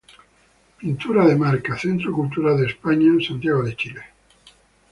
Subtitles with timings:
[0.79, 4.01] Pintura De-Marca, Centro Cultural de España, Santiago, Chile.